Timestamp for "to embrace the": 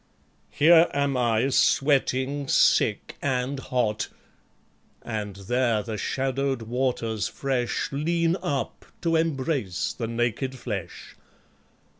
9.03-10.07